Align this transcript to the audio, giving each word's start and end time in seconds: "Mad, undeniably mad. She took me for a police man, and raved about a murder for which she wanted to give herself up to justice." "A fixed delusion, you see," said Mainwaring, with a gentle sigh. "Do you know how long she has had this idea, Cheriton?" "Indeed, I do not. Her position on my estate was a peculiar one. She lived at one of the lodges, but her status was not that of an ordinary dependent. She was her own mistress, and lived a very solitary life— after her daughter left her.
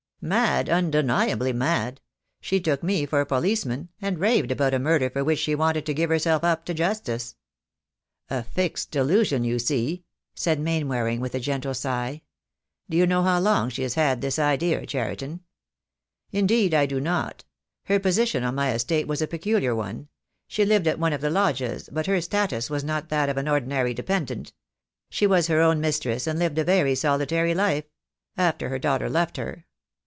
"Mad, 0.23 0.69
undeniably 0.69 1.51
mad. 1.51 1.99
She 2.39 2.61
took 2.61 2.83
me 2.83 3.07
for 3.07 3.21
a 3.21 3.25
police 3.25 3.65
man, 3.65 3.89
and 3.99 4.19
raved 4.19 4.51
about 4.51 4.75
a 4.75 4.77
murder 4.77 5.09
for 5.09 5.23
which 5.23 5.39
she 5.39 5.55
wanted 5.55 5.83
to 5.87 5.95
give 5.95 6.11
herself 6.11 6.43
up 6.43 6.63
to 6.65 6.75
justice." 6.75 7.33
"A 8.29 8.43
fixed 8.43 8.91
delusion, 8.91 9.43
you 9.43 9.57
see," 9.57 10.03
said 10.35 10.59
Mainwaring, 10.59 11.21
with 11.21 11.33
a 11.33 11.39
gentle 11.39 11.73
sigh. 11.73 12.21
"Do 12.87 12.97
you 12.97 13.07
know 13.07 13.23
how 13.23 13.39
long 13.39 13.71
she 13.71 13.81
has 13.81 13.95
had 13.95 14.21
this 14.21 14.37
idea, 14.37 14.85
Cheriton?" 14.85 15.39
"Indeed, 16.31 16.75
I 16.75 16.85
do 16.85 16.99
not. 17.01 17.43
Her 17.85 17.99
position 17.99 18.43
on 18.43 18.53
my 18.53 18.71
estate 18.75 19.07
was 19.07 19.23
a 19.23 19.27
peculiar 19.27 19.73
one. 19.73 20.07
She 20.47 20.65
lived 20.65 20.85
at 20.85 20.99
one 20.99 21.13
of 21.13 21.21
the 21.21 21.31
lodges, 21.31 21.89
but 21.91 22.05
her 22.05 22.21
status 22.21 22.69
was 22.69 22.83
not 22.83 23.09
that 23.09 23.27
of 23.29 23.37
an 23.37 23.47
ordinary 23.47 23.95
dependent. 23.95 24.53
She 25.09 25.25
was 25.25 25.47
her 25.47 25.61
own 25.61 25.81
mistress, 25.81 26.27
and 26.27 26.37
lived 26.37 26.59
a 26.59 26.63
very 26.63 26.93
solitary 26.93 27.55
life— 27.55 27.85
after 28.37 28.69
her 28.69 28.77
daughter 28.77 29.09
left 29.09 29.37
her. 29.37 29.65